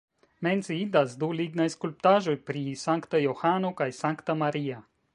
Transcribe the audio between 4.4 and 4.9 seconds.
Maria.